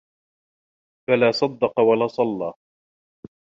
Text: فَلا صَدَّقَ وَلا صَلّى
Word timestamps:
فَلا 1.09 1.31
صَدَّقَ 1.31 1.79
وَلا 1.79 2.07
صَلّى 2.07 2.53